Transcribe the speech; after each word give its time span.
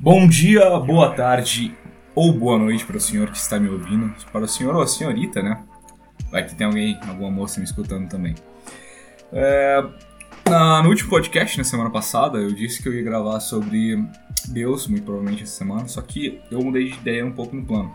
Bom 0.00 0.28
dia, 0.28 0.78
boa 0.78 1.12
tarde 1.12 1.76
ou 2.14 2.32
boa 2.32 2.56
noite 2.56 2.86
para 2.86 2.96
o 2.96 3.00
senhor 3.00 3.32
que 3.32 3.36
está 3.36 3.58
me 3.58 3.68
ouvindo. 3.68 4.14
Para 4.30 4.44
o 4.44 4.48
senhor 4.48 4.72
ou 4.76 4.80
a 4.80 4.86
senhorita, 4.86 5.42
né? 5.42 5.60
Vai 6.30 6.46
que 6.46 6.54
tem 6.54 6.68
alguém, 6.68 6.96
alguma 7.08 7.32
moça 7.32 7.58
me 7.58 7.66
escutando 7.66 8.08
também. 8.08 8.36
É, 9.32 9.84
na, 10.48 10.84
no 10.84 10.90
último 10.90 11.10
podcast, 11.10 11.58
na 11.58 11.64
semana 11.64 11.90
passada, 11.90 12.38
eu 12.38 12.54
disse 12.54 12.80
que 12.80 12.88
eu 12.88 12.94
ia 12.94 13.02
gravar 13.02 13.40
sobre 13.40 13.98
Deus, 14.50 14.86
muito 14.86 15.02
provavelmente 15.02 15.42
essa 15.42 15.56
semana, 15.58 15.88
só 15.88 16.00
que 16.00 16.40
eu 16.48 16.62
mudei 16.62 16.90
de 16.90 16.96
ideia 16.96 17.26
um 17.26 17.32
pouco 17.32 17.56
no 17.56 17.64
plano. 17.64 17.90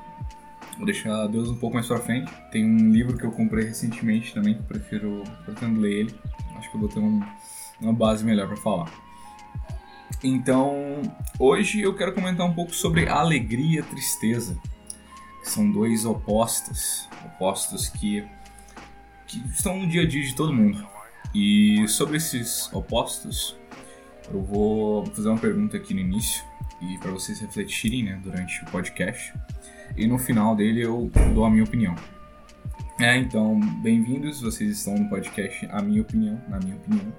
Vou 0.75 0.85
deixar 0.85 1.27
Deus 1.27 1.49
um 1.49 1.55
pouco 1.55 1.75
mais 1.75 1.87
pra 1.87 1.99
frente. 1.99 2.29
Tem 2.51 2.65
um 2.65 2.91
livro 2.91 3.17
que 3.17 3.23
eu 3.23 3.31
comprei 3.31 3.63
recentemente 3.63 4.33
também, 4.33 4.55
que 4.55 4.59
eu 4.59 4.65
prefiro, 4.65 5.23
pretendo 5.45 5.79
ler 5.79 5.93
ele. 5.93 6.15
Acho 6.57 6.69
que 6.69 6.75
eu 6.75 6.81
vou 6.81 6.89
ter 6.89 6.99
um, 6.99 7.23
uma 7.79 7.93
base 7.93 8.25
melhor 8.25 8.47
para 8.47 8.57
falar. 8.57 8.91
Então, 10.23 11.01
hoje 11.37 11.81
eu 11.81 11.93
quero 11.93 12.13
comentar 12.13 12.47
um 12.47 12.53
pouco 12.53 12.73
sobre 12.73 13.09
alegria 13.09 13.81
e 13.81 13.83
tristeza. 13.83 14.57
São 15.43 15.69
dois 15.69 16.05
opostos, 16.05 17.09
opostos 17.25 17.89
que, 17.89 18.23
que 19.27 19.37
estão 19.49 19.81
no 19.81 19.87
dia 19.87 20.03
a 20.03 20.07
dia 20.07 20.23
de 20.23 20.33
todo 20.33 20.53
mundo. 20.53 20.87
E 21.35 21.85
sobre 21.89 22.15
esses 22.15 22.71
opostos, 22.71 23.57
eu 24.31 24.41
vou 24.41 25.05
fazer 25.07 25.27
uma 25.27 25.37
pergunta 25.37 25.75
aqui 25.75 25.93
no 25.93 25.99
início 25.99 26.41
e 26.81 26.97
para 26.99 27.11
vocês 27.11 27.41
refletirem 27.41 28.03
né, 28.03 28.21
durante 28.23 28.63
o 28.63 28.65
podcast. 28.67 29.33
E 29.97 30.07
no 30.07 30.17
final 30.17 30.55
dele 30.55 30.85
eu 30.85 31.11
dou 31.33 31.43
a 31.43 31.49
minha 31.49 31.65
opinião. 31.65 31.95
É, 32.97 33.17
então, 33.17 33.59
bem-vindos, 33.81 34.39
vocês 34.39 34.77
estão 34.77 34.97
no 34.97 35.09
podcast 35.09 35.67
A 35.69 35.81
Minha 35.81 36.01
Opinião, 36.01 36.41
na 36.47 36.59
minha 36.59 36.77
opinião. 36.77 37.11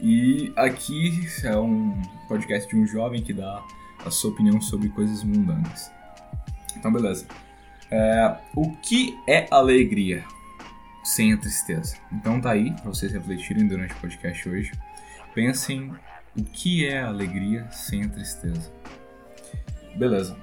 E 0.00 0.52
aqui 0.56 1.26
é 1.42 1.56
um 1.56 2.00
podcast 2.28 2.68
de 2.68 2.76
um 2.76 2.86
jovem 2.86 3.22
que 3.22 3.32
dá 3.32 3.64
a 4.04 4.10
sua 4.10 4.30
opinião 4.30 4.60
sobre 4.60 4.88
coisas 4.90 5.24
mundanas. 5.24 5.90
Então, 6.76 6.92
beleza. 6.92 7.26
É, 7.90 8.36
o 8.54 8.72
que 8.76 9.18
é 9.26 9.46
alegria 9.50 10.24
sem 11.02 11.32
a 11.32 11.36
tristeza? 11.36 11.96
Então 12.12 12.40
tá 12.40 12.50
aí 12.50 12.72
para 12.72 12.90
vocês 12.90 13.12
refletirem 13.12 13.66
durante 13.66 13.94
o 13.94 13.96
podcast 13.96 14.48
hoje. 14.48 14.72
Pensem 15.34 15.92
o 16.36 16.42
que 16.42 16.86
é 16.86 17.00
alegria 17.00 17.70
sem 17.70 18.04
a 18.04 18.08
tristeza. 18.08 18.72
Beleza. 19.94 20.36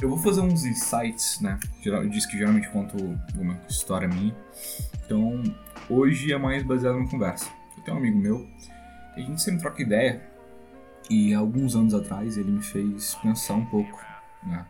Eu 0.00 0.08
vou 0.08 0.18
fazer 0.18 0.40
uns 0.40 0.64
insights, 0.64 1.40
né? 1.40 1.58
Eu 1.84 2.08
disse 2.08 2.28
que 2.28 2.36
geralmente 2.36 2.68
conto 2.68 2.96
uma 3.34 3.58
história 3.68 4.06
minha. 4.06 4.34
Então, 5.04 5.42
hoje 5.88 6.32
é 6.32 6.38
mais 6.38 6.62
baseado 6.62 6.98
em 6.98 7.06
conversa. 7.08 7.48
Eu 7.82 7.84
tenho 7.84 7.96
um 7.96 8.00
amigo 8.00 8.18
meu, 8.18 8.48
a 9.16 9.20
gente 9.20 9.42
sempre 9.42 9.60
troca 9.60 9.82
ideia. 9.82 10.22
E 11.10 11.34
alguns 11.34 11.74
anos 11.74 11.92
atrás 11.94 12.38
ele 12.38 12.52
me 12.52 12.62
fez 12.62 13.16
pensar 13.16 13.54
um 13.54 13.66
pouco, 13.66 14.00
né? 14.44 14.64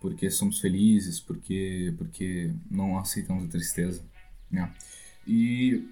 Porque 0.00 0.30
somos 0.30 0.58
felizes, 0.58 1.20
porque, 1.20 1.92
porque 1.98 2.50
não 2.70 2.98
aceitamos 2.98 3.44
a 3.44 3.48
tristeza, 3.48 4.02
né? 4.50 4.72
E 5.26 5.86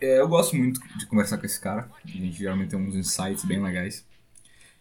é, 0.00 0.20
eu 0.20 0.28
gosto 0.28 0.56
muito 0.56 0.80
de 0.96 1.04
conversar 1.06 1.36
com 1.36 1.44
esse 1.44 1.60
cara. 1.60 1.90
A 2.02 2.08
gente 2.08 2.38
geralmente 2.38 2.70
tem 2.70 2.78
uns 2.78 2.94
insights 2.94 3.44
bem 3.44 3.62
legais. 3.62 4.06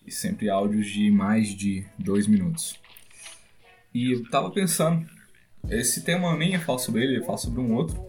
E 0.06 0.12
sempre 0.12 0.50
áudios 0.50 0.88
de 0.88 1.12
mais 1.12 1.50
de 1.50 1.86
dois 2.00 2.28
minutos. 2.28 2.80
E 3.94 4.14
eu 4.14 4.30
tava 4.30 4.50
pensando, 4.52 5.06
esse 5.70 6.02
tema 6.02 6.34
nem 6.38 6.56
é 6.56 6.60
falo 6.60 6.80
sobre 6.80 7.04
ele, 7.04 7.18
eu 7.18 7.26
falo 7.26 7.38
sobre 7.38 7.60
um 7.60 7.74
outro. 7.74 8.00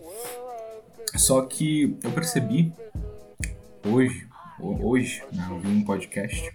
Só 1.17 1.43
que 1.43 1.97
eu 2.03 2.11
percebi 2.11 2.73
hoje, 3.87 4.27
hoje, 4.61 5.23
né, 5.33 5.47
eu 5.51 5.59
vi 5.59 5.69
um 5.69 5.85
podcast, 5.85 6.53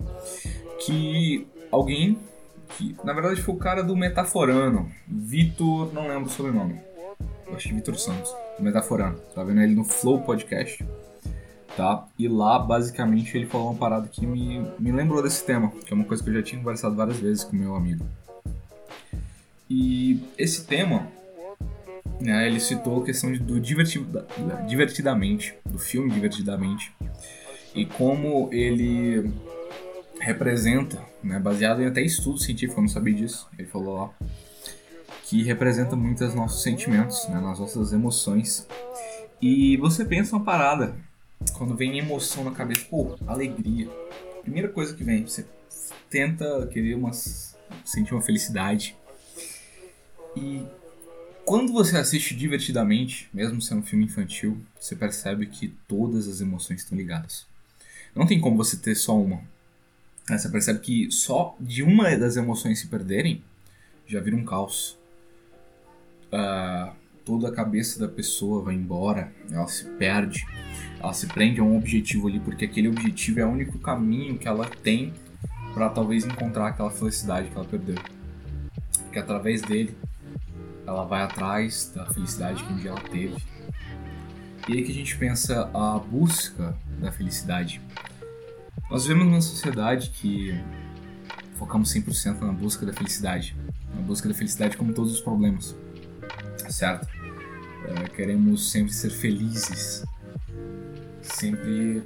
que 0.85 1.47
alguém, 1.71 2.19
que 2.77 2.95
na 3.03 3.13
verdade 3.13 3.41
foi 3.41 3.55
o 3.55 3.57
cara 3.57 3.83
do 3.83 3.95
Metaforano, 3.95 4.91
Vitor, 5.07 5.93
não 5.93 6.07
lembro 6.07 6.25
o 6.25 6.29
sobrenome, 6.29 6.79
eu 7.47 7.55
acho 7.55 7.69
que 7.69 7.73
Vitor 7.73 7.97
Santos, 7.97 8.33
do 8.57 8.63
Metaforano, 8.63 9.17
tá 9.33 9.43
vendo 9.43 9.61
ele 9.61 9.75
no 9.75 9.83
Flow 9.83 10.21
Podcast, 10.21 10.85
tá? 11.75 12.05
E 12.17 12.27
lá, 12.27 12.59
basicamente, 12.59 13.35
ele 13.37 13.45
falou 13.45 13.71
uma 13.71 13.79
parada 13.79 14.07
que 14.07 14.25
me, 14.25 14.65
me 14.79 14.91
lembrou 14.91 15.21
desse 15.21 15.43
tema, 15.45 15.71
que 15.85 15.93
é 15.93 15.95
uma 15.95 16.05
coisa 16.05 16.23
que 16.23 16.29
eu 16.29 16.33
já 16.33 16.43
tinha 16.43 16.59
conversado 16.59 16.95
várias 16.95 17.17
vezes 17.17 17.43
com 17.43 17.55
meu 17.55 17.75
amigo. 17.75 18.05
E 19.69 20.21
esse 20.37 20.65
tema, 20.65 21.07
né, 22.19 22.47
ele 22.47 22.59
citou 22.59 23.01
a 23.01 23.05
questão 23.05 23.31
do 23.33 23.59
divertida, 23.59 24.25
divertidamente, 24.67 25.53
do 25.65 25.77
filme 25.77 26.11
Divertidamente, 26.11 26.91
e 27.75 27.85
como 27.85 28.49
ele 28.51 29.31
representa, 30.19 31.01
né, 31.23 31.39
baseado 31.39 31.81
em 31.81 31.85
até 31.85 32.01
estudo 32.01 32.39
científico, 32.39 32.79
eu 32.79 32.83
não 32.83 32.89
sabia 32.89 33.13
disso, 33.13 33.49
ele 33.57 33.67
falou 33.67 33.95
lá, 33.95 34.09
que 35.23 35.43
representa 35.43 35.95
muito 35.95 36.23
os 36.23 36.35
nossos 36.35 36.61
sentimentos, 36.61 37.27
né, 37.27 37.39
nas 37.39 37.59
nossas 37.59 37.91
emoções. 37.91 38.67
E 39.41 39.75
você 39.77 40.05
pensa 40.05 40.35
uma 40.35 40.45
parada, 40.45 40.95
quando 41.57 41.75
vem 41.75 41.97
emoção 41.97 42.43
na 42.43 42.51
cabeça, 42.51 42.85
pô, 42.89 43.17
alegria. 43.27 43.89
Primeira 44.43 44.69
coisa 44.69 44.93
que 44.93 45.03
vem, 45.03 45.25
você 45.25 45.45
tenta 46.09 46.67
querer 46.67 46.95
umas, 46.95 47.57
sentir 47.83 48.13
uma 48.13 48.21
felicidade, 48.21 48.95
e 50.35 50.63
quando 51.45 51.73
você 51.73 51.97
assiste 51.97 52.35
divertidamente, 52.35 53.29
mesmo 53.33 53.61
sendo 53.61 53.79
um 53.79 53.83
filme 53.83 54.05
infantil, 54.05 54.57
você 54.79 54.95
percebe 54.95 55.45
que 55.45 55.73
todas 55.87 56.27
as 56.27 56.41
emoções 56.41 56.81
estão 56.81 56.97
ligadas. 56.97 57.45
Não 58.15 58.25
tem 58.25 58.39
como 58.39 58.57
você 58.57 58.77
ter 58.77 58.95
só 58.95 59.19
uma. 59.19 59.41
Você 60.27 60.47
percebe 60.47 60.79
que 60.79 61.11
só 61.11 61.55
de 61.59 61.83
uma 61.83 62.15
das 62.15 62.37
emoções 62.37 62.79
se 62.79 62.87
perderem, 62.87 63.43
já 64.07 64.21
vira 64.21 64.35
um 64.35 64.45
caos. 64.45 64.97
Uh, 66.31 66.93
toda 67.25 67.49
a 67.49 67.51
cabeça 67.51 67.99
da 67.99 68.07
pessoa 68.07 68.63
vai 68.63 68.75
embora, 68.75 69.31
ela 69.51 69.67
se 69.67 69.85
perde, 69.85 70.45
ela 70.99 71.13
se 71.13 71.27
prende 71.27 71.59
a 71.59 71.63
um 71.63 71.77
objetivo 71.77 72.27
ali, 72.27 72.39
porque 72.39 72.65
aquele 72.65 72.87
objetivo 72.87 73.39
é 73.39 73.45
o 73.45 73.49
único 73.49 73.77
caminho 73.79 74.37
que 74.37 74.47
ela 74.47 74.65
tem 74.65 75.13
para 75.73 75.89
talvez 75.89 76.25
encontrar 76.25 76.67
aquela 76.67 76.89
felicidade 76.89 77.49
que 77.49 77.55
ela 77.55 77.65
perdeu. 77.65 77.95
Porque 79.03 79.19
através 79.19 79.61
dele 79.61 79.95
ela 80.85 81.05
vai 81.05 81.23
atrás 81.23 81.91
da 81.95 82.05
felicidade 82.05 82.63
que 82.63 82.73
um 82.73 82.77
dia 82.77 82.91
ela 82.91 83.01
teve. 83.01 83.35
E 84.67 84.73
aí 84.73 84.83
que 84.83 84.91
a 84.91 84.93
gente 84.93 85.17
pensa 85.17 85.69
a 85.73 85.99
busca 85.99 86.75
da 86.99 87.11
felicidade. 87.11 87.81
Nós 88.89 89.05
vivemos 89.05 89.27
numa 89.27 89.41
sociedade 89.41 90.09
que 90.09 90.57
focamos 91.55 91.93
100% 91.93 92.41
na 92.41 92.51
busca 92.51 92.85
da 92.85 92.93
felicidade. 92.93 93.55
Na 93.93 94.01
busca 94.01 94.27
da 94.27 94.33
felicidade 94.33 94.77
como 94.77 94.93
todos 94.93 95.13
os 95.13 95.21
problemas. 95.21 95.75
Certo? 96.69 97.07
É, 97.87 98.07
queremos 98.09 98.71
sempre 98.71 98.93
ser 98.93 99.09
felizes. 99.09 100.05
Sempre 101.21 102.03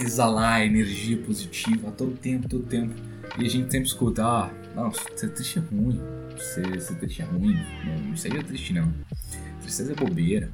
exalar 0.00 0.62
energia 0.62 1.16
positiva 1.18 1.88
a 1.88 1.92
todo 1.92 2.16
tempo, 2.16 2.48
todo 2.48 2.64
tempo. 2.64 2.94
E 3.38 3.46
a 3.46 3.48
gente 3.48 3.70
sempre 3.70 3.88
escuta, 3.88 4.24
ah, 4.24 4.50
não, 4.74 4.92
ser 4.92 5.28
triste 5.30 5.58
é 5.58 5.62
ruim 5.62 6.13
ser, 6.42 6.80
ser 6.80 6.94
triste 6.96 7.22
é 7.22 7.24
ruim. 7.24 7.58
Não, 7.84 8.16
seja 8.16 8.42
triste 8.42 8.72
não. 8.72 8.92
Tristeza 9.60 9.92
é 9.92 9.94
bobeira. 9.94 10.50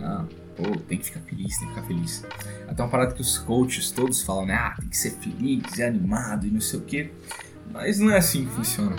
Ah, 0.00 0.24
pô, 0.56 0.76
tem 0.88 0.98
que 0.98 1.04
ficar 1.04 1.20
feliz, 1.20 1.58
tem 1.58 1.68
que 1.68 1.74
ficar 1.74 1.86
feliz. 1.86 2.24
Até 2.68 2.82
uma 2.82 2.88
parada 2.88 3.14
que 3.14 3.20
os 3.20 3.38
coaches 3.38 3.90
todos 3.90 4.22
falam, 4.22 4.46
né? 4.46 4.54
Ah, 4.54 4.74
tem 4.78 4.88
que 4.88 4.96
ser 4.96 5.10
feliz, 5.10 5.78
é 5.78 5.88
animado 5.88 6.46
e 6.46 6.50
não 6.50 6.60
sei 6.60 6.78
o 6.78 6.82
que. 6.82 7.10
Mas 7.72 7.98
não 7.98 8.10
é 8.10 8.18
assim 8.18 8.44
que 8.44 8.52
funciona. 8.52 8.96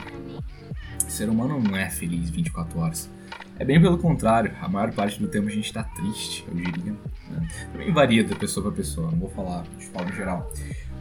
O 1.05 1.11
ser 1.11 1.29
humano 1.29 1.59
não 1.59 1.75
é 1.75 1.89
feliz 1.89 2.29
24 2.29 2.79
horas. 2.79 3.09
É 3.57 3.63
bem 3.63 3.81
pelo 3.81 3.97
contrário, 3.97 4.53
a 4.61 4.67
maior 4.67 4.91
parte 4.91 5.17
do 5.19 5.29
tempo 5.29 5.47
a 5.47 5.51
gente 5.51 5.71
tá 5.71 5.83
triste, 5.83 6.43
eu 6.47 6.53
diria. 6.53 6.93
Né? 7.29 7.47
Também 7.71 7.91
varia 7.91 8.23
de 8.23 8.35
pessoa 8.35 8.65
para 8.65 8.75
pessoa, 8.75 9.09
não 9.11 9.17
vou 9.17 9.29
falar 9.29 9.63
de 9.77 9.85
forma 9.87 10.11
geral. 10.11 10.51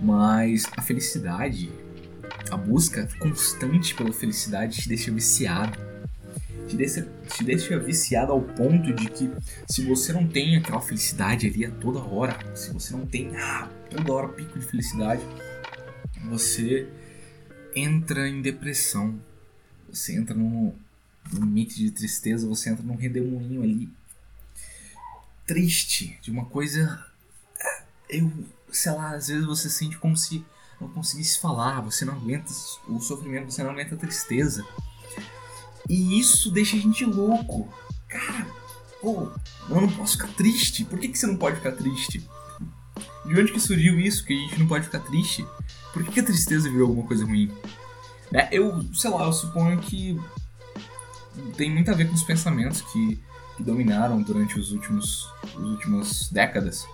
Mas 0.00 0.71
a 0.77 0.83
felicidade 0.83 1.73
a 2.50 2.56
busca 2.56 3.08
constante 3.19 3.94
pela 3.94 4.12
felicidade 4.12 4.81
te 4.81 4.88
deixa 4.88 5.11
viciado. 5.11 5.79
Te 6.69 6.76
deixa, 6.76 7.06
te 7.29 7.44
deixa 7.44 7.79
viciado 7.79 8.32
ao 8.32 8.41
ponto 8.41 8.93
de 8.93 9.08
que 9.08 9.31
se 9.69 9.85
você 9.85 10.12
não 10.12 10.26
tem 10.26 10.56
aquela 10.56 10.81
felicidade 10.81 11.46
ali 11.46 11.67
a 11.67 11.70
toda 11.70 11.99
hora, 11.99 12.38
se 12.56 12.73
você 12.73 12.93
não 12.94 13.06
tem 13.06 13.37
ah, 13.37 13.69
toda 13.91 14.12
hora 14.12 14.29
pico 14.29 14.58
de 14.58 14.64
felicidade, 14.64 15.23
você 16.25 16.88
entra 17.75 18.29
em 18.29 18.41
depressão. 18.41 19.20
Você 19.88 20.14
entra 20.14 20.35
num, 20.35 20.75
mix 21.32 21.76
de 21.76 21.90
tristeza, 21.90 22.47
você 22.47 22.70
entra 22.70 22.85
num 22.85 22.97
redemoinho 22.97 23.62
ali. 23.62 23.88
Triste, 25.47 26.19
de 26.23 26.31
uma 26.31 26.47
coisa. 26.47 27.05
Eu, 28.08 28.32
sei 28.70 28.93
lá, 28.93 29.14
às 29.14 29.29
vezes 29.29 29.44
você 29.44 29.69
sente 29.69 29.99
como 29.99 30.17
se 30.17 30.44
não 30.81 30.88
conseguisse 30.88 31.38
falar, 31.38 31.81
você 31.81 32.05
não 32.05 32.15
aguenta 32.15 32.53
o 32.88 33.00
sofrimento, 33.00 33.53
você 33.53 33.62
não 33.62 33.71
aguenta 33.71 33.94
a 33.94 33.99
tristeza. 33.99 34.65
E 35.88 36.19
isso 36.19 36.50
deixa 36.50 36.76
a 36.76 36.81
gente 36.81 37.05
louco. 37.05 37.69
Cara, 38.09 38.47
pô, 39.00 39.29
eu 39.69 39.81
não 39.81 39.88
posso 39.88 40.17
ficar 40.17 40.29
triste. 40.29 40.85
Por 40.85 40.99
que, 40.99 41.09
que 41.09 41.19
você 41.19 41.26
não 41.26 41.37
pode 41.37 41.56
ficar 41.56 41.73
triste? 41.73 42.26
De 43.26 43.41
onde 43.41 43.53
que 43.53 43.61
surgiu 43.61 43.99
isso, 43.99 44.25
que 44.25 44.32
a 44.32 44.37
gente 44.37 44.59
não 44.59 44.67
pode 44.67 44.85
ficar 44.85 45.00
triste? 45.00 45.47
Por 45.93 46.05
que, 46.05 46.12
que 46.12 46.21
a 46.21 46.25
tristeza 46.25 46.69
virou 46.69 46.88
alguma 46.88 47.06
coisa 47.06 47.25
ruim? 47.25 47.50
Né? 48.31 48.49
Eu, 48.50 48.85
sei 48.94 49.11
lá, 49.11 49.25
eu 49.25 49.32
suponho 49.32 49.79
que 49.79 50.21
tem 51.56 51.71
muito 51.71 51.91
a 51.91 51.94
ver 51.94 52.09
com 52.09 52.15
os 52.15 52.23
pensamentos 52.23 52.81
que, 52.81 53.21
que 53.56 53.62
dominaram 53.62 54.23
durante 54.23 54.59
os 54.59 54.73
últimos, 54.73 55.29
as 55.43 55.55
últimas 55.55 56.29
décadas. 56.31 56.87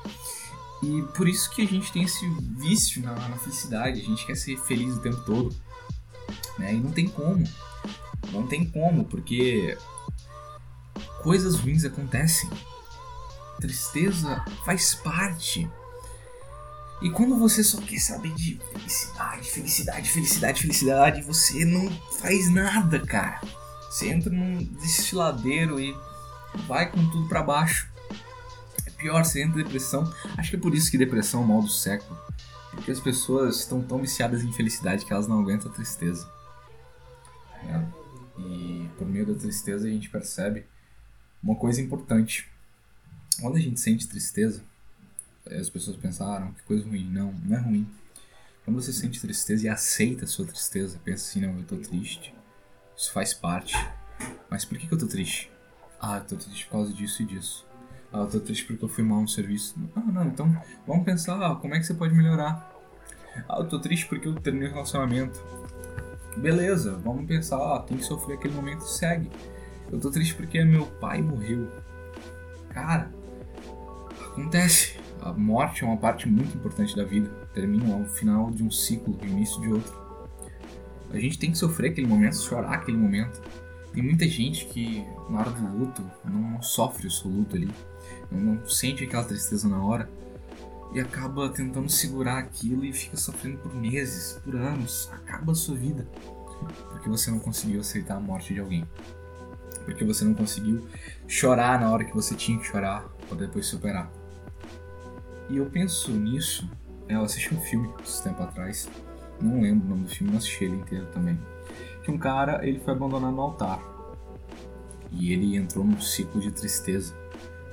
E 0.83 1.03
por 1.15 1.29
isso 1.29 1.51
que 1.51 1.63
a 1.63 1.67
gente 1.67 1.93
tem 1.93 2.05
esse 2.05 2.27
vício 2.57 3.03
na, 3.03 3.13
na 3.13 3.37
felicidade, 3.37 4.01
a 4.01 4.05
gente 4.05 4.25
quer 4.25 4.35
ser 4.35 4.57
feliz 4.59 4.95
o 4.95 5.01
tempo 5.01 5.21
todo. 5.23 5.55
Né? 6.59 6.75
E 6.75 6.81
não 6.81 6.91
tem 6.91 7.09
como. 7.09 7.45
Não 8.33 8.47
tem 8.47 8.65
como, 8.65 9.05
porque 9.05 9.77
coisas 11.23 11.57
ruins 11.57 11.85
acontecem. 11.85 12.49
Tristeza 13.61 14.43
faz 14.65 14.95
parte. 14.95 15.69
E 17.03 17.11
quando 17.11 17.39
você 17.39 17.63
só 17.65 17.81
quer 17.81 17.99
saber 17.99 18.33
de 18.35 18.61
felicidade, 18.73 19.51
felicidade, 19.51 20.11
felicidade, 20.11 20.63
felicidade, 20.63 21.23
você 21.23 21.65
não 21.65 21.91
faz 22.19 22.51
nada, 22.51 23.01
cara. 23.01 23.41
Você 23.91 24.09
entra 24.09 24.31
num 24.31 24.59
desfiladeiro 24.81 25.81
e 25.81 25.95
vai 26.67 26.91
com 26.91 27.05
tudo 27.11 27.29
para 27.29 27.43
baixo 27.43 27.90
pior, 29.01 29.23
em 29.35 29.51
depressão. 29.51 30.13
Acho 30.37 30.51
que 30.51 30.57
é 30.57 30.59
por 30.59 30.75
isso 30.75 30.91
que 30.91 30.99
depressão 30.99 31.41
é 31.41 31.45
o 31.45 31.47
mal 31.47 31.63
do 31.63 31.69
século. 31.69 32.19
Porque 32.71 32.91
as 32.91 33.01
pessoas 33.01 33.61
estão 33.61 33.83
tão 33.83 33.99
viciadas 33.99 34.43
em 34.43 34.53
felicidade 34.53 35.05
que 35.05 35.13
elas 35.13 35.27
não 35.27 35.41
aguentam 35.41 35.71
a 35.71 35.75
tristeza. 35.75 36.31
É. 37.65 37.85
E 38.39 38.89
por 38.97 39.07
meio 39.09 39.27
da 39.27 39.35
tristeza 39.35 39.87
a 39.87 39.91
gente 39.91 40.09
percebe 40.09 40.65
uma 41.43 41.57
coisa 41.57 41.81
importante. 41.81 42.49
Quando 43.41 43.57
a 43.57 43.61
gente 43.61 43.81
sente 43.81 44.07
tristeza, 44.07 44.63
as 45.47 45.69
pessoas 45.69 45.97
pensaram 45.97 46.49
ah, 46.49 46.53
que 46.53 46.63
coisa 46.63 46.87
ruim. 46.87 47.09
Não, 47.11 47.33
não 47.33 47.57
é 47.57 47.61
ruim. 47.61 47.89
Quando 48.65 48.81
você 48.81 48.93
sente 48.93 49.21
tristeza 49.21 49.67
e 49.67 49.69
aceita 49.69 50.25
a 50.25 50.29
sua 50.29 50.47
tristeza, 50.47 51.01
pensa 51.03 51.29
assim, 51.29 51.41
não, 51.41 51.57
eu 51.57 51.65
tô 51.65 51.77
triste. 51.77 52.35
Isso 52.97 53.11
faz 53.13 53.33
parte. 53.33 53.75
Mas 54.51 54.65
por 54.65 54.79
que, 54.79 54.87
que 54.87 54.93
eu 54.93 54.99
tô 54.99 55.07
triste? 55.07 55.51
Ah, 56.01 56.19
eu 56.19 56.25
tô 56.25 56.37
triste 56.37 56.67
por 56.67 56.73
causa 56.73 56.93
disso 56.93 57.23
e 57.23 57.27
disso. 57.27 57.67
Ah, 58.13 58.27
tô 58.27 58.41
triste 58.41 58.65
porque 58.67 58.85
eu 58.85 58.89
fui 58.89 59.05
mal 59.05 59.21
no 59.21 59.29
serviço. 59.29 59.77
Ah, 59.95 60.01
não, 60.01 60.27
então 60.27 60.57
vamos 60.87 61.05
pensar, 61.05 61.41
ah, 61.41 61.55
como 61.55 61.75
é 61.75 61.79
que 61.79 61.87
você 61.87 61.95
pode 61.95 62.15
melhorar? 62.15 62.69
Ah, 63.49 63.59
eu 63.59 63.69
tô 63.69 63.79
triste 63.79 64.07
porque 64.07 64.27
eu 64.27 64.35
terminei 64.35 64.69
o 64.69 64.73
relacionamento. 64.73 65.41
Beleza, 66.37 66.97
vamos 67.05 67.27
pensar, 67.27 67.57
ah, 67.57 67.81
tem 67.81 67.97
que 67.97 68.05
sofrer 68.05 68.35
aquele 68.35 68.55
momento 68.55 68.83
segue. 68.83 69.31
Eu 69.93 70.01
tô 70.01 70.11
triste 70.11 70.35
porque 70.35 70.63
meu 70.65 70.87
pai 70.87 71.23
morreu. 71.23 71.69
Cara, 72.71 73.11
acontece. 74.21 74.99
A 75.21 75.33
morte 75.33 75.85
é 75.85 75.87
uma 75.87 75.99
parte 75.99 76.29
muito 76.29 76.57
importante 76.57 76.97
da 76.97 77.05
vida. 77.05 77.29
Termina 77.53 77.95
o 77.97 78.07
final 78.07 78.51
de 78.51 78.63
um 78.63 78.71
ciclo, 78.71 79.19
início 79.23 79.61
de 79.61 79.69
outro. 79.69 80.01
A 81.11 81.19
gente 81.19 81.39
tem 81.39 81.51
que 81.51 81.59
sofrer 81.59 81.91
aquele 81.91 82.07
momento, 82.07 82.37
chorar 82.37 82.73
aquele 82.73 82.97
momento. 82.97 83.43
Tem 83.93 84.03
muita 84.03 84.29
gente 84.29 84.67
que, 84.67 85.05
na 85.29 85.41
hora 85.41 85.51
do 85.51 85.79
luto, 85.79 86.03
não 86.25 86.63
sofre 86.63 87.07
o 87.07 87.11
seu 87.11 87.31
luto 87.31 87.57
ali. 87.57 87.69
Não 88.31 88.67
sente 88.69 89.05
aquela 89.05 89.25
tristeza 89.25 89.69
na 89.69 89.83
hora. 89.85 90.09
E 90.93 91.01
acaba 91.01 91.49
tentando 91.49 91.89
segurar 91.89 92.39
aquilo 92.39 92.85
e 92.85 92.93
fica 92.93 93.17
sofrendo 93.17 93.59
por 93.59 93.75
meses, 93.75 94.41
por 94.45 94.57
anos, 94.57 95.09
acaba 95.13 95.53
a 95.53 95.55
sua 95.55 95.77
vida. 95.77 96.07
Porque 96.91 97.09
você 97.09 97.31
não 97.31 97.39
conseguiu 97.39 97.81
aceitar 97.81 98.17
a 98.17 98.21
morte 98.21 98.53
de 98.53 98.61
alguém, 98.61 98.87
porque 99.85 100.05
você 100.05 100.25
não 100.25 100.35
conseguiu 100.35 100.87
chorar 101.27 101.81
na 101.81 101.91
hora 101.91 102.05
que 102.05 102.13
você 102.13 102.35
tinha 102.35 102.59
que 102.59 102.67
chorar 102.67 103.09
para 103.29 103.39
depois 103.39 103.67
superar. 103.67 104.11
E 105.49 105.57
eu 105.57 105.67
penso 105.67 106.11
nisso, 106.13 106.69
eu 107.09 107.23
assisti 107.23 107.55
um 107.55 107.61
filme 107.61 107.89
esse 108.05 108.23
tempo 108.23 108.43
atrás, 108.43 108.89
não 109.41 109.63
lembro 109.63 109.87
o 109.87 109.91
nome 109.91 110.05
do 110.05 110.11
filme, 110.11 110.33
não 110.33 110.39
assisti 110.39 110.65
ele 110.65 110.77
inteiro 110.77 111.07
também, 111.07 111.39
que 112.03 112.11
um 112.11 112.19
cara 112.19 112.67
ele 112.67 112.81
foi 112.81 112.95
abandonado 112.95 113.35
no 113.35 113.43
altar 113.43 113.81
e 115.13 115.33
ele 115.33 115.57
entrou 115.57 115.85
num 115.85 116.01
ciclo 116.01 116.41
de 116.41 116.51
tristeza 116.51 117.15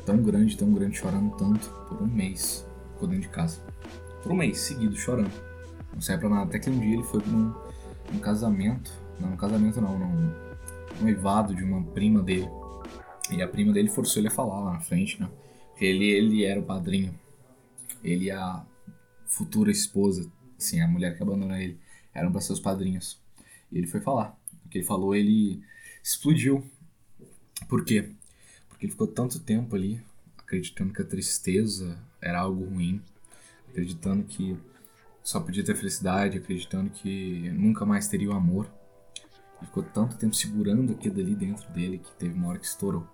tão 0.07 0.23
grande, 0.23 0.57
tão 0.57 0.71
grande, 0.71 0.97
chorando 0.97 1.35
tanto, 1.35 1.69
por 1.89 2.01
um 2.01 2.07
mês. 2.07 2.65
Ficou 2.93 3.09
dentro 3.09 3.23
de 3.23 3.29
casa. 3.29 3.61
Por 4.23 4.31
um 4.31 4.35
mês 4.35 4.57
seguido, 4.59 4.95
chorando. 4.95 5.31
Não 5.93 5.99
saiu 5.99 6.17
pra 6.17 6.29
nada. 6.29 6.43
Até 6.43 6.59
que 6.59 6.69
um 6.69 6.79
dia 6.79 6.93
ele 6.93 7.03
foi 7.03 7.19
pra 7.19 7.31
um, 7.31 7.53
um 8.13 8.19
casamento. 8.19 8.89
Não, 9.19 9.33
um 9.33 9.35
casamento 9.35 9.81
não, 9.81 9.99
num 9.99 10.33
noivado 11.01 11.53
de 11.53 11.61
uma 11.61 11.83
prima 11.83 12.23
dele. 12.23 12.49
E 13.29 13.41
a 13.41 13.47
prima 13.49 13.73
dele 13.73 13.89
forçou 13.89 14.21
ele 14.21 14.29
a 14.29 14.31
falar 14.31 14.61
lá 14.61 14.73
na 14.73 14.79
frente, 14.79 15.19
né? 15.19 15.29
Ele, 15.79 16.05
ele 16.05 16.45
era 16.45 16.59
o 16.59 16.63
padrinho. 16.63 17.13
Ele 18.01 18.25
e 18.25 18.31
a 18.31 18.65
futura 19.25 19.69
esposa, 19.69 20.31
assim, 20.57 20.79
a 20.79 20.87
mulher 20.87 21.17
que 21.17 21.21
abandonou 21.21 21.57
ele, 21.57 21.77
eram 22.13 22.31
para 22.31 22.39
seus 22.39 22.61
padrinhos. 22.61 23.21
E 23.71 23.77
ele 23.77 23.87
foi 23.87 24.01
falar. 24.01 24.37
O 24.65 24.69
que 24.69 24.79
ele 24.79 24.85
falou, 24.85 25.15
ele 25.15 25.61
explodiu. 26.03 26.63
Por 27.67 27.83
quê? 27.83 28.11
Porque 28.69 28.85
ele 28.85 28.91
ficou 28.91 29.07
tanto 29.07 29.39
tempo 29.39 29.75
ali 29.75 30.01
acreditando 30.37 30.93
que 30.93 31.01
a 31.01 31.05
tristeza 31.05 31.99
era 32.21 32.39
algo 32.39 32.63
ruim, 32.63 33.01
acreditando 33.69 34.23
que 34.23 34.57
só 35.21 35.41
podia 35.41 35.63
ter 35.63 35.75
felicidade, 35.75 36.37
acreditando 36.37 36.89
que 36.89 37.49
nunca 37.51 37.85
mais 37.85 38.07
teria 38.07 38.29
o 38.29 38.33
amor. 38.33 38.71
Ele 39.57 39.65
ficou 39.65 39.83
tanto 39.83 40.15
tempo 40.17 40.33
segurando 40.33 40.93
aquilo 40.93 41.19
ali 41.19 41.35
dentro 41.35 41.69
dele 41.73 41.97
que 41.97 42.11
teve 42.13 42.33
uma 42.33 42.47
hora 42.47 42.59
que 42.59 42.65
estourou. 42.65 43.05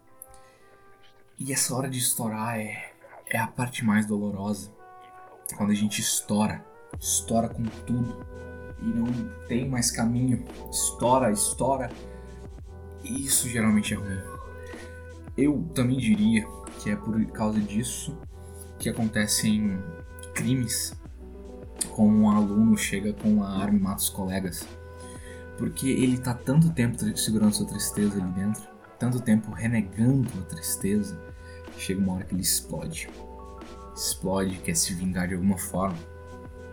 E 1.39 1.51
essa 1.51 1.73
hora 1.75 1.89
de 1.89 1.97
estourar 1.97 2.59
é, 2.59 2.93
é 3.25 3.39
a 3.39 3.47
parte 3.47 3.83
mais 3.83 4.05
dolorosa. 4.05 4.71
Quando 5.57 5.71
a 5.71 5.75
gente 5.75 5.99
estoura, 6.01 6.63
estoura 6.99 7.49
com 7.49 7.63
tudo 7.63 8.25
e 8.81 8.85
não 8.85 9.07
tem 9.47 9.67
mais 9.67 9.91
caminho. 9.91 10.43
Estoura, 10.71 11.31
estoura. 11.31 11.89
E 13.03 13.25
isso 13.25 13.47
geralmente 13.49 13.93
é 13.93 13.97
ruim. 13.97 14.19
Eu 15.35 15.63
também 15.73 15.97
diria 15.97 16.47
que 16.79 16.89
é 16.89 16.95
por 16.95 17.23
causa 17.27 17.59
disso 17.59 18.17
que 18.77 18.89
acontecem 18.89 19.79
crimes, 20.33 20.93
como 21.91 22.23
um 22.23 22.29
aluno 22.29 22.77
chega 22.77 23.13
com 23.13 23.29
uma 23.29 23.61
arma 23.61 23.77
e 23.77 23.81
mata 23.81 24.01
os 24.01 24.09
colegas. 24.09 24.67
Porque 25.57 25.87
ele 25.87 26.17
tá 26.17 26.33
tanto 26.33 26.71
tempo 26.71 26.97
segurando 27.17 27.53
sua 27.53 27.67
tristeza 27.67 28.21
ali 28.21 28.31
dentro, 28.33 28.63
tanto 28.99 29.19
tempo 29.19 29.51
renegando 29.51 30.27
a 30.39 30.45
tristeza, 30.45 31.19
chega 31.77 32.01
uma 32.01 32.15
hora 32.15 32.25
que 32.25 32.33
ele 32.33 32.41
explode. 32.41 33.09
Explode, 33.95 34.57
quer 34.57 34.75
se 34.75 34.93
vingar 34.93 35.27
de 35.27 35.35
alguma 35.35 35.57
forma. 35.57 35.97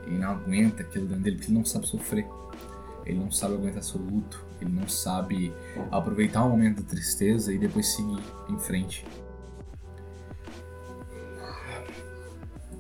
Ele 0.07 0.19
não 0.19 0.31
aguenta 0.31 0.83
aquilo 0.83 1.07
dentro 1.07 1.23
dele 1.23 1.37
porque 1.37 1.51
ele 1.51 1.59
não 1.59 1.65
sabe 1.65 1.87
sofrer. 1.87 2.27
Ele 3.05 3.19
não 3.19 3.31
sabe 3.31 3.55
aguentar 3.55 3.83
seu 3.83 4.01
luto. 4.01 4.45
Ele 4.61 4.71
não 4.71 4.89
sabe 4.89 5.53
aproveitar 5.91 6.45
o 6.45 6.51
momento 6.51 6.83
da 6.83 6.89
tristeza 6.89 7.53
e 7.53 7.59
depois 7.59 7.87
seguir 7.87 8.21
em 8.49 8.59
frente. 8.59 9.05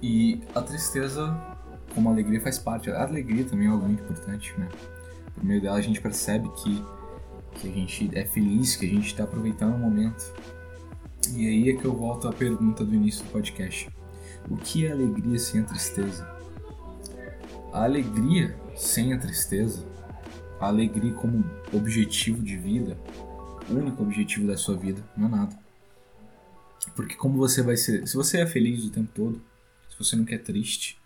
E 0.02 0.40
a 0.54 0.62
tristeza, 0.62 1.36
como 1.94 2.08
a 2.08 2.12
alegria, 2.12 2.40
faz 2.40 2.58
parte. 2.58 2.90
A 2.90 3.02
alegria 3.02 3.44
também 3.44 3.66
é 3.66 3.70
algo 3.70 3.84
muito 3.86 4.02
importante, 4.02 4.54
né? 4.58 4.68
Por 5.34 5.44
meio 5.44 5.60
dela 5.60 5.76
a 5.76 5.80
gente 5.80 6.00
percebe 6.00 6.48
que, 6.50 6.84
que 7.54 7.68
a 7.68 7.72
gente 7.72 8.10
é 8.14 8.24
feliz, 8.24 8.76
que 8.76 8.86
a 8.86 8.88
gente 8.88 9.06
está 9.06 9.24
aproveitando 9.24 9.74
o 9.74 9.78
momento. 9.78 10.32
E 11.34 11.46
aí 11.46 11.70
é 11.70 11.76
que 11.76 11.84
eu 11.84 11.94
volto 11.94 12.28
à 12.28 12.32
pergunta 12.32 12.84
do 12.84 12.94
início 12.94 13.24
do 13.24 13.30
podcast. 13.30 13.90
O 14.48 14.56
que 14.56 14.86
é 14.86 14.92
alegria 14.92 15.38
sem 15.38 15.60
a 15.60 15.64
tristeza? 15.64 16.39
A 17.72 17.84
alegria 17.84 18.58
sem 18.76 19.12
a 19.12 19.18
tristeza 19.18 19.90
a 20.60 20.66
alegria 20.66 21.12
como 21.14 21.42
objetivo 21.72 22.42
de 22.42 22.56
vida, 22.56 22.98
único 23.68 24.02
objetivo 24.02 24.46
da 24.46 24.58
sua 24.58 24.76
vida, 24.76 25.02
não 25.16 25.26
é 25.26 25.30
nada. 25.30 25.58
Porque 26.94 27.14
como 27.14 27.38
você 27.38 27.62
vai 27.62 27.78
ser, 27.78 28.06
se 28.06 28.14
você 28.14 28.42
é 28.42 28.46
feliz 28.46 28.84
o 28.84 28.90
tempo 28.90 29.10
todo, 29.14 29.42
se 29.88 29.98
você 29.98 30.14
não 30.14 30.24
quer 30.24 30.38
triste, 30.38 31.00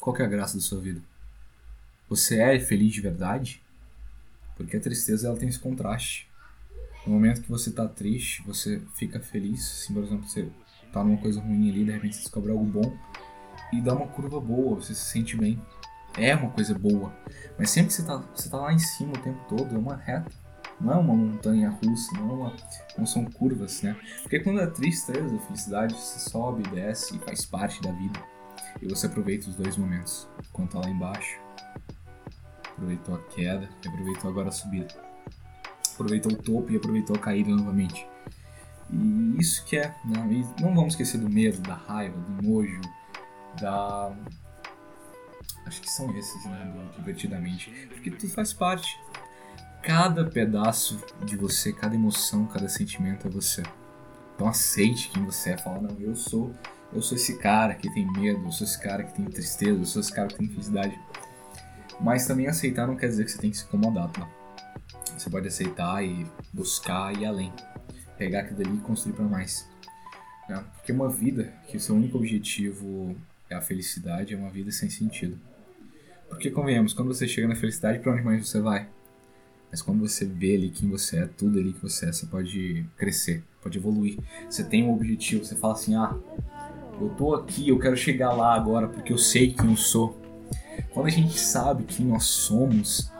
qual 0.00 0.16
é 0.16 0.24
a 0.24 0.26
graça 0.26 0.56
da 0.56 0.62
sua 0.62 0.80
vida? 0.80 1.00
Você 2.08 2.40
é 2.40 2.58
feliz 2.58 2.92
de 2.92 3.00
verdade? 3.00 3.62
Porque 4.56 4.76
a 4.76 4.80
tristeza 4.80 5.28
ela 5.28 5.36
tem 5.36 5.48
esse 5.48 5.58
contraste. 5.58 6.28
No 7.06 7.12
momento 7.12 7.42
que 7.42 7.50
você 7.50 7.70
tá 7.70 7.86
triste, 7.86 8.42
você 8.44 8.82
fica 8.96 9.20
feliz, 9.20 9.60
assim, 9.60 9.94
por 9.94 10.02
exemplo, 10.02 10.28
você 10.28 10.48
tá 10.92 11.04
numa 11.04 11.18
coisa 11.18 11.40
ruim 11.40 11.70
ali, 11.70 11.84
de 11.84 11.92
repente 11.92 12.16
você 12.16 12.22
descobre 12.22 12.50
algo 12.50 12.64
bom 12.64 12.98
e 13.72 13.80
dá 13.80 13.94
uma 13.94 14.06
curva 14.06 14.40
boa, 14.40 14.76
você 14.76 14.94
se 14.94 15.04
sente 15.06 15.36
bem 15.36 15.60
é 16.16 16.34
uma 16.34 16.50
coisa 16.50 16.74
boa. 16.74 17.12
Mas 17.58 17.70
sempre 17.70 17.88
que 17.88 17.94
você 17.94 18.04
tá, 18.04 18.22
você 18.34 18.48
tá 18.48 18.58
lá 18.58 18.72
em 18.72 18.78
cima 18.78 19.12
o 19.12 19.18
tempo 19.18 19.40
todo, 19.48 19.74
é 19.74 19.78
uma 19.78 19.96
reta. 19.96 20.30
Não 20.80 20.92
é 20.92 20.96
uma 20.96 21.14
montanha 21.14 21.70
russa, 21.70 22.12
não, 22.14 22.30
é 22.30 22.32
uma, 22.32 22.56
não 22.98 23.06
são 23.06 23.24
curvas, 23.24 23.82
né? 23.82 23.96
Porque 24.22 24.40
quando 24.40 24.60
é 24.60 24.66
tristeza, 24.66 25.38
felicidade, 25.38 25.94
você 25.94 26.18
sobe, 26.28 26.62
desce 26.70 27.16
e 27.16 27.18
faz 27.20 27.46
parte 27.46 27.80
da 27.80 27.92
vida. 27.92 28.20
E 28.82 28.88
você 28.88 29.06
aproveita 29.06 29.48
os 29.48 29.54
dois 29.54 29.76
momentos. 29.76 30.28
Enquanto 30.48 30.72
tá 30.72 30.80
lá 30.80 30.88
embaixo, 30.88 31.38
aproveitou 32.72 33.14
a 33.14 33.18
queda 33.18 33.68
e 33.84 33.88
aproveitou 33.88 34.30
agora 34.30 34.48
a 34.48 34.52
subida. 34.52 34.88
Aproveitou 35.94 36.32
o 36.32 36.36
topo 36.36 36.72
e 36.72 36.76
aproveitou 36.76 37.14
a 37.14 37.20
caída 37.20 37.50
novamente. 37.50 38.04
E 38.90 39.36
isso 39.38 39.64
que 39.64 39.76
é, 39.76 39.94
né? 40.04 40.26
E 40.28 40.62
não 40.62 40.74
vamos 40.74 40.94
esquecer 40.94 41.18
do 41.18 41.30
medo, 41.30 41.60
da 41.60 41.74
raiva, 41.74 42.18
do 42.18 42.42
nojo, 42.42 42.80
da 43.60 44.12
Acho 45.66 45.80
que 45.80 45.90
são 45.90 46.14
esses, 46.16 46.44
né? 46.44 46.90
Divertidamente. 46.96 47.70
Porque 47.88 48.10
tudo 48.10 48.32
faz 48.32 48.52
parte. 48.52 48.98
Cada 49.82 50.24
pedaço 50.24 51.00
de 51.24 51.36
você, 51.36 51.72
cada 51.72 51.94
emoção, 51.94 52.46
cada 52.46 52.68
sentimento 52.68 53.26
é 53.26 53.30
você. 53.30 53.62
Então 54.34 54.48
aceite 54.48 55.10
quem 55.10 55.24
você 55.24 55.50
é. 55.50 55.58
Fala, 55.58 55.80
não, 55.80 55.98
eu 55.98 56.14
sou. 56.14 56.52
Eu 56.92 57.02
sou 57.02 57.16
esse 57.16 57.38
cara 57.38 57.74
que 57.74 57.92
tem 57.92 58.10
medo, 58.12 58.44
eu 58.44 58.52
sou 58.52 58.66
esse 58.66 58.80
cara 58.80 59.02
que 59.02 59.14
tem 59.14 59.24
tristeza, 59.24 59.80
eu 59.80 59.84
sou 59.84 60.00
esse 60.00 60.12
cara 60.12 60.28
que 60.28 60.36
tem 60.36 60.48
felicidade. 60.48 60.98
Mas 62.00 62.26
também 62.26 62.46
aceitar 62.46 62.86
não 62.86 62.96
quer 62.96 63.08
dizer 63.08 63.24
que 63.24 63.32
você 63.32 63.38
tem 63.38 63.50
que 63.50 63.56
se 63.56 63.64
incomodar, 63.64 64.10
tá? 64.10 64.28
Você 65.16 65.30
pode 65.30 65.48
aceitar 65.48 66.04
e 66.04 66.26
buscar 66.52 67.14
e 67.16 67.22
ir 67.22 67.26
além. 67.26 67.52
Pegar 68.16 68.40
aquilo 68.40 68.62
dali 68.62 68.76
e 68.76 68.80
construir 68.80 69.14
para 69.14 69.24
mais. 69.24 69.68
Né? 70.48 70.62
Porque 70.74 70.92
uma 70.92 71.08
vida 71.08 71.52
que 71.66 71.76
o 71.76 71.80
seu 71.80 71.96
único 71.96 72.18
objetivo 72.18 73.16
a 73.54 73.60
felicidade 73.60 74.34
é 74.34 74.36
uma 74.36 74.50
vida 74.50 74.70
sem 74.70 74.90
sentido. 74.90 75.38
Porque, 76.28 76.50
convenhamos, 76.50 76.92
quando 76.92 77.08
você 77.08 77.28
chega 77.28 77.46
na 77.46 77.54
felicidade, 77.54 78.00
para 78.00 78.12
onde 78.12 78.22
mais 78.22 78.46
você 78.46 78.60
vai? 78.60 78.88
Mas 79.70 79.82
quando 79.82 80.00
você 80.00 80.24
vê 80.24 80.54
ali 80.54 80.70
quem 80.70 80.88
você 80.88 81.18
é, 81.18 81.26
tudo 81.26 81.58
ali 81.58 81.72
que 81.72 81.82
você 81.82 82.06
é, 82.06 82.12
você 82.12 82.26
pode 82.26 82.86
crescer, 82.96 83.42
pode 83.60 83.76
evoluir. 83.78 84.18
Você 84.48 84.62
tem 84.62 84.84
um 84.84 84.92
objetivo, 84.92 85.44
você 85.44 85.56
fala 85.56 85.74
assim: 85.74 85.96
ah, 85.96 86.16
eu 87.00 87.08
tô 87.10 87.34
aqui, 87.34 87.68
eu 87.68 87.78
quero 87.78 87.96
chegar 87.96 88.32
lá 88.32 88.54
agora 88.54 88.86
porque 88.88 89.12
eu 89.12 89.18
sei 89.18 89.52
quem 89.52 89.70
eu 89.70 89.76
sou. 89.76 90.20
Quando 90.92 91.06
a 91.06 91.10
gente 91.10 91.38
sabe 91.40 91.82
quem 91.84 92.06
nós 92.06 92.24
somos, 92.24 93.10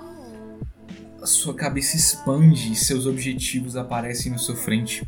a 1.21 1.27
sua 1.27 1.55
cabeça 1.55 1.97
expande 1.97 2.73
e 2.73 2.77
seus 2.77 3.07
objetivos 3.07 3.77
aparecem 3.77 4.31
na 4.31 4.39
sua 4.39 4.55
frente. 4.55 5.05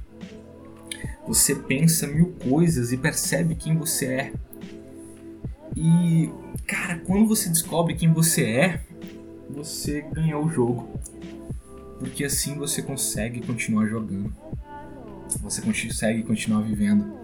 Você 1.28 1.54
pensa 1.54 2.06
mil 2.06 2.32
coisas 2.48 2.90
e 2.90 2.96
percebe 2.96 3.54
quem 3.54 3.76
você 3.76 4.06
é. 4.06 4.32
E, 5.76 6.30
cara, 6.66 6.98
quando 7.00 7.28
você 7.28 7.48
descobre 7.48 7.94
quem 7.94 8.12
você 8.12 8.44
é, 8.44 8.80
você 9.50 10.00
ganhou 10.00 10.44
o 10.44 10.48
jogo. 10.48 10.98
Porque 11.98 12.24
assim 12.24 12.56
você 12.56 12.82
consegue 12.82 13.40
continuar 13.46 13.86
jogando. 13.86 14.32
Você 15.42 15.60
consegue 15.60 16.22
continuar 16.22 16.62
vivendo. 16.62 17.14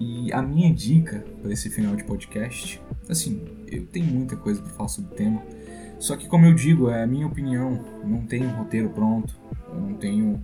E 0.00 0.32
a 0.32 0.42
minha 0.42 0.72
dica 0.72 1.24
para 1.40 1.52
esse 1.52 1.70
final 1.70 1.94
de 1.94 2.04
podcast, 2.04 2.80
assim, 3.08 3.42
eu 3.68 3.86
tenho 3.86 4.06
muita 4.06 4.36
coisa 4.36 4.60
para 4.60 4.72
falar 4.72 4.88
sobre 4.88 5.12
o 5.12 5.14
tema, 5.14 5.42
só 5.98 6.16
que 6.16 6.26
como 6.26 6.44
eu 6.46 6.54
digo, 6.54 6.90
é 6.90 7.02
a 7.02 7.06
minha 7.06 7.26
opinião, 7.26 7.84
não 8.04 8.26
tenho 8.26 8.46
um 8.46 8.56
roteiro 8.56 8.90
pronto, 8.90 9.34
eu 9.68 9.80
não 9.80 9.94
tenho 9.94 10.42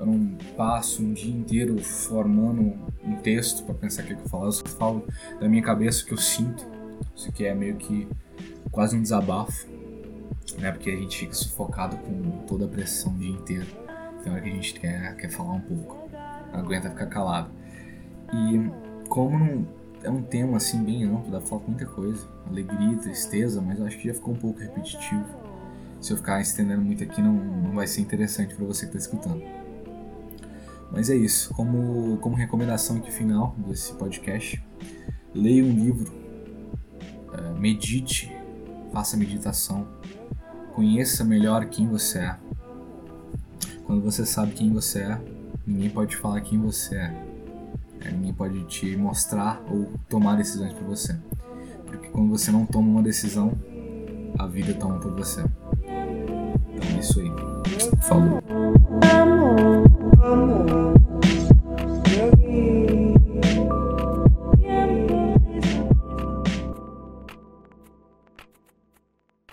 eu 0.00 0.06
não 0.06 0.34
passo 0.56 1.02
um 1.02 1.12
dia 1.12 1.30
inteiro 1.30 1.78
formando 1.78 2.72
um 3.04 3.16
texto 3.16 3.64
para 3.64 3.74
pensar 3.74 4.02
o 4.02 4.06
que, 4.06 4.12
é 4.14 4.16
que 4.16 4.22
eu 4.22 4.28
falo, 4.28 4.46
eu 4.46 4.52
só 4.52 4.64
falo 4.64 5.06
da 5.38 5.46
minha 5.46 5.62
cabeça 5.62 6.02
o 6.02 6.06
que 6.06 6.12
eu 6.12 6.18
sinto. 6.18 6.66
Isso 7.14 7.28
aqui 7.28 7.44
é 7.44 7.54
meio 7.54 7.76
que 7.76 8.08
quase 8.70 8.96
um 8.96 9.02
desabafo, 9.02 9.68
né? 10.58 10.72
Porque 10.72 10.90
a 10.90 10.96
gente 10.96 11.18
fica 11.18 11.34
sufocado 11.34 11.98
com 11.98 12.46
toda 12.46 12.64
a 12.64 12.68
pressão 12.68 13.12
o 13.12 13.18
dia 13.18 13.30
inteiro. 13.30 13.66
Tem 14.22 14.32
hora 14.32 14.40
que 14.40 14.48
a 14.48 14.52
gente 14.52 14.80
quer, 14.80 15.16
quer 15.16 15.28
falar 15.28 15.52
um 15.52 15.60
pouco, 15.60 16.08
não 16.50 16.60
aguenta 16.60 16.88
ficar 16.88 17.06
calado. 17.06 17.50
E 18.32 19.06
como 19.06 19.38
não, 19.38 19.68
é 20.02 20.08
um 20.08 20.22
tema 20.22 20.56
assim 20.56 20.82
bem 20.82 21.04
amplo, 21.04 21.30
dá 21.30 21.40
pra 21.40 21.46
falar 21.46 21.62
muita 21.66 21.84
coisa. 21.84 22.26
Alegria, 22.48 22.96
tristeza, 22.96 23.60
mas 23.60 23.78
eu 23.78 23.84
acho 23.84 23.98
que 23.98 24.08
já 24.08 24.14
ficou 24.14 24.32
um 24.32 24.38
pouco 24.38 24.60
repetitivo. 24.60 25.26
Se 26.00 26.10
eu 26.10 26.16
ficar 26.16 26.40
estendendo 26.40 26.80
muito 26.80 27.04
aqui, 27.04 27.20
não, 27.20 27.34
não 27.34 27.72
vai 27.72 27.86
ser 27.86 28.00
interessante 28.00 28.54
para 28.54 28.64
você 28.64 28.86
que 28.86 28.92
tá 28.92 28.98
escutando. 28.98 29.59
Mas 30.90 31.10
é 31.10 31.16
isso. 31.16 31.52
Como, 31.54 32.16
como 32.18 32.34
recomendação 32.36 32.96
aqui 32.96 33.10
final 33.10 33.54
desse 33.58 33.92
podcast, 33.94 34.62
leia 35.34 35.64
um 35.64 35.72
livro, 35.72 36.12
é, 37.32 37.58
medite, 37.58 38.32
faça 38.92 39.16
meditação, 39.16 39.86
conheça 40.74 41.24
melhor 41.24 41.66
quem 41.66 41.86
você 41.88 42.18
é. 42.18 42.36
Quando 43.84 44.02
você 44.02 44.24
sabe 44.24 44.52
quem 44.52 44.72
você 44.72 45.00
é, 45.00 45.20
ninguém 45.66 45.90
pode 45.90 46.16
falar 46.16 46.40
quem 46.40 46.58
você 46.60 46.96
é 46.96 47.30
é, 48.00 48.10
ninguém 48.10 48.32
pode 48.32 48.64
te 48.64 48.96
mostrar 48.96 49.62
ou 49.70 49.88
tomar 50.08 50.36
decisões 50.36 50.72
por 50.72 50.84
você. 50.84 51.16
Porque 51.86 52.08
quando 52.08 52.30
você 52.30 52.50
não 52.50 52.64
toma 52.64 52.88
uma 52.88 53.02
decisão, 53.02 53.52
a 54.38 54.46
vida 54.46 54.72
toma 54.74 54.98
por 54.98 55.12
você. 55.12 55.44
Então 56.74 56.96
é 56.96 57.00
isso 57.00 57.20
aí. 57.20 57.30
Falou. 58.02 58.79